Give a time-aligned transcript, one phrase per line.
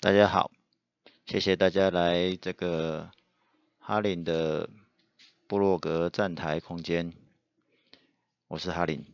[0.00, 0.52] 大家好，
[1.26, 3.10] 谢谢大家来这个
[3.80, 4.70] 哈林的
[5.48, 7.12] 部落格站台空间。
[8.46, 9.04] 我是哈林，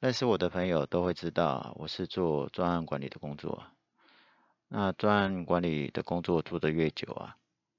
[0.00, 3.62] 认识我的朋友都会知道，我是做专案管理的工作。
[4.66, 7.36] 那专案管理的工作做得越久啊，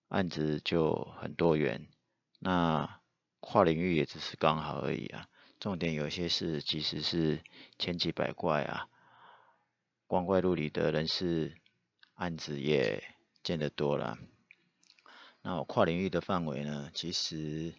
[0.08, 1.90] 案子就很多元，
[2.40, 3.02] 那
[3.42, 5.28] 跨领域也只是刚好而已啊。
[5.60, 7.42] 重点有些事其实是
[7.78, 8.88] 千奇百怪啊，
[10.08, 11.58] 光怪陆离的人事
[12.24, 13.04] 案子也
[13.44, 14.18] 见得多了。
[15.42, 17.74] 那我跨领域的范围呢，其实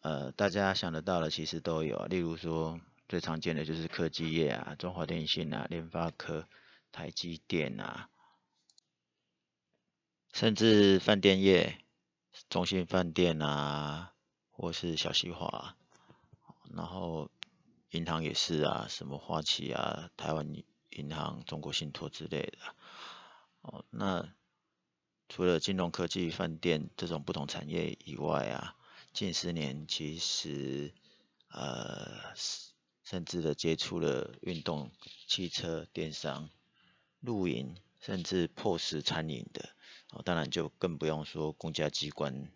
[0.00, 6.48] 呃大家想得到的其实都有，例如说最常见的就是科技业啊，中华电信啊，联发科、
[6.90, 8.08] 台积电啊，
[10.32, 11.78] 甚至饭店业，
[12.50, 14.14] 中信饭店啊，
[14.50, 15.76] 或是小西华。
[16.74, 17.30] 然后
[17.90, 20.52] 银行也是啊，什么花旗啊、台湾
[20.90, 22.58] 银行、中国信托之类的。
[23.66, 24.32] 哦，那
[25.28, 28.76] 除了金融科技、饭店这种不同产业以外啊，
[29.12, 30.94] 近十年其实
[31.48, 32.34] 呃，
[33.04, 34.90] 甚至的接触了运动、
[35.26, 36.48] 汽车、电商、
[37.20, 39.70] 露营，甚至 POS 餐饮的。
[40.12, 42.50] 哦，当然就更不用说公家机关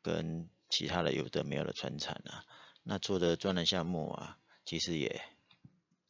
[0.00, 0.48] 跟。
[0.72, 2.46] 其他的有的没有的传产啊，
[2.82, 5.20] 那做的专栏项目啊，其实也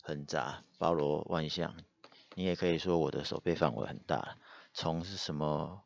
[0.01, 1.75] 很杂，包罗万象。
[2.35, 4.39] 你也可以说我的手背范围很大，
[4.73, 5.83] 从是什么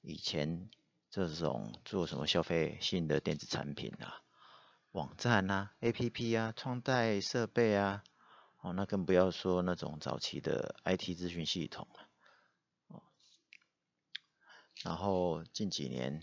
[0.00, 0.70] 以前
[1.10, 4.22] 这种做什么消费性的电子产品啊，
[4.92, 8.04] 网站啊，APP 啊，穿戴设备啊，
[8.60, 12.08] 哦，那更不要说那种早期的 IT 咨询系统了，
[12.88, 13.02] 哦，
[14.82, 16.22] 然后近几年。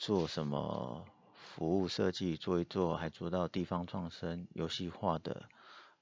[0.00, 1.04] 做什么
[1.34, 5.48] 服务设计做一做，还做到地方创生、游戏化的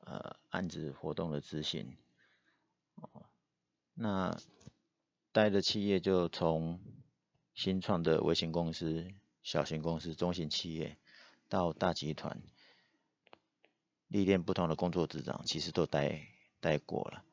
[0.01, 1.97] 呃案子活动的执行。
[2.97, 3.27] 哦，
[3.95, 4.37] 那
[5.33, 6.81] 待的企业就从
[7.55, 9.07] 新创的微型公司、
[9.43, 10.99] 小型公司、中型企业
[11.49, 12.43] 到大集团，
[14.09, 16.27] 历练不同的工作职掌，其实都待
[16.61, 17.25] 待过了。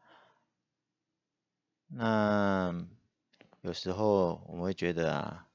[1.87, 2.87] 那
[3.61, 5.47] 有时候我们会觉得啊。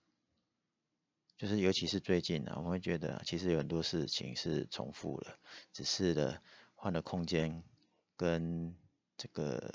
[1.37, 5.39] 就是，尤其是最近啊，我会觉得其实有很多事情是重复了，
[5.73, 6.43] 只是的
[6.75, 7.63] 换了空间
[8.17, 8.75] 跟
[9.17, 9.73] 这个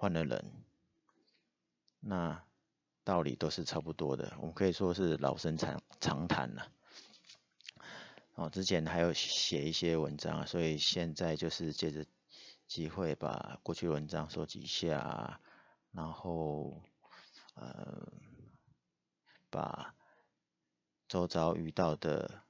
[0.00, 0.64] 换了人，
[2.00, 2.42] 那
[3.04, 6.72] 道理都是差不多的，我们可以说是老生常常谈了。
[8.34, 12.06] 哦，之前还有写一些文章，所以现在就是借着
[12.66, 15.38] 机会把过去文章收集一下，
[15.92, 16.82] 然后
[17.52, 18.10] 呃
[19.50, 19.94] 把。
[21.08, 22.42] 周遭遇到的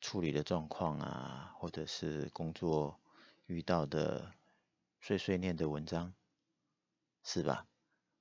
[0.00, 3.00] 处理的状况啊，或者是工作
[3.46, 4.32] 遇到的
[5.00, 6.14] 碎碎念的文章，
[7.28, 7.66] 是吧？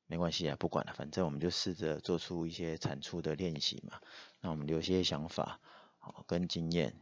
[0.05, 4.01] 没关系啊，不管了，反正我们就试着做出一些产出的练习嘛。
[4.41, 5.61] 那我们留些想法，
[6.25, 6.93] 跟经验。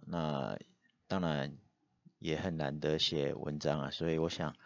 [0.00, 0.58] 那
[1.06, 1.56] 当然
[2.18, 4.56] 也很难得写文章啊，所以我想，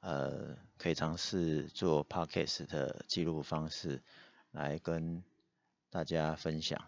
[0.00, 4.02] 呃，可以尝试做 podcast 的记录方式
[4.50, 5.24] 来跟。
[5.92, 6.86] 大家分享，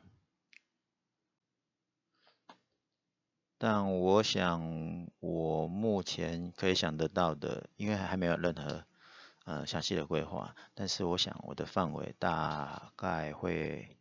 [3.59, 8.87] 但我想我目前可以想得到的，因为还没有任何
[9.45, 13.97] 呃详细的规划，但是我想我的范围大概会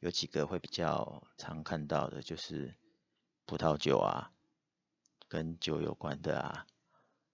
[0.00, 2.74] 有几个会比较常看到的，就是
[3.46, 4.32] 葡萄酒啊，
[5.28, 6.66] 跟酒有关的啊，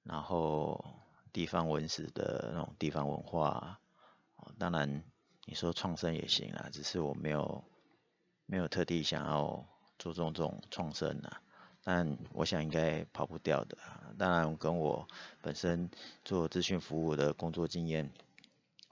[0.02, 0.84] 然后
[1.32, 5.04] 地方文史的那种地方文化啊，当然。
[5.48, 7.62] 你说创生也行啊，只是我没有
[8.46, 9.64] 没有特地想要
[9.96, 11.40] 做这种这种创生啊，
[11.86, 13.78] 但我想应该跑不掉的。
[14.18, 15.06] 当然跟我
[15.40, 15.88] 本身
[16.24, 18.10] 做资讯服务的工作经验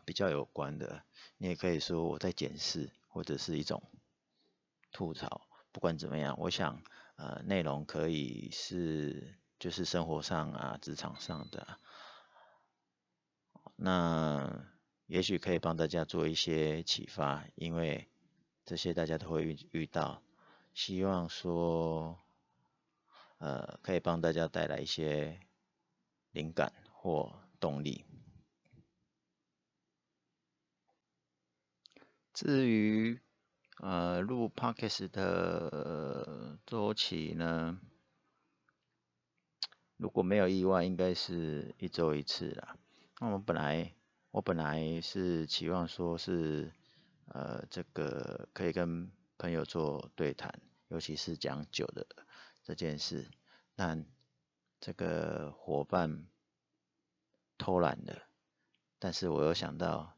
[0.05, 1.03] 比较有关的，
[1.39, 3.83] 你也可以说我在检视或者是一种
[4.93, 5.49] 吐槽。
[5.73, 6.81] 不管怎么样，我想
[7.17, 11.67] 呃内容可以是就是生活上啊职场上的，
[13.75, 14.73] 那。
[15.07, 18.09] 也许可以帮大家做一些启发，因为
[18.65, 20.23] 这些大家都会遇遇到。
[20.73, 22.24] 希望说，
[23.39, 25.41] 呃，可以帮大家带来一些
[26.31, 28.05] 灵感或动力。
[32.33, 33.21] 至于
[33.79, 37.81] 呃录 Podcast 的周期呢，
[39.97, 42.77] 如果没有意外，应该是一周一次啦。
[43.21, 43.95] 那我本来。
[44.35, 46.73] 我本来是期望说是，
[47.27, 49.09] 呃，这个可以跟
[49.39, 50.53] 朋友做对谈，
[50.89, 52.05] 尤其是讲酒的
[52.65, 53.31] 这件事。
[53.77, 54.05] 但
[54.81, 56.27] 这个伙伴
[57.57, 58.23] 偷懒了，
[58.99, 60.17] 但是我又想到，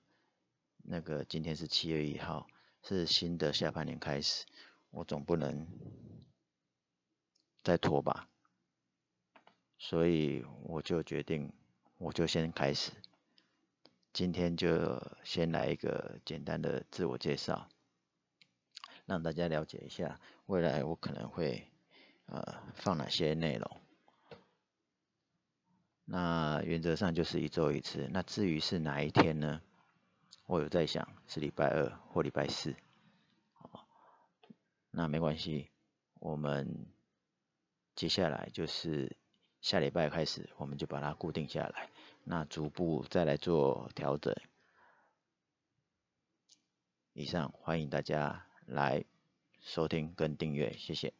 [0.78, 2.46] 那个今天是七月一号，
[2.82, 4.44] 是新的下半年开始，
[4.90, 5.66] 我总不能
[7.62, 8.28] 再拖吧，
[9.78, 11.52] 所以我就决定，
[11.98, 12.92] 我就先开始，
[14.12, 17.68] 今天就先来一个简单的自我介绍，
[19.04, 21.70] 让大家了解一下未来我可能会
[22.26, 23.80] 呃放哪些内容。
[26.04, 28.08] 那原则上就是一周一次。
[28.12, 29.60] 那至于是哪一天呢？
[30.46, 32.76] 我有在想，是礼拜二或礼拜四。
[33.60, 33.80] 哦
[34.90, 35.70] 那没关系，
[36.20, 36.86] 我们
[37.96, 39.16] 接下来就是
[39.60, 41.90] 下礼拜开始，我们就把它固定下来。
[42.22, 44.34] 那逐步再来做调整。
[47.12, 49.04] 以上，欢迎大家来
[49.60, 51.12] 收听跟订阅，谢谢。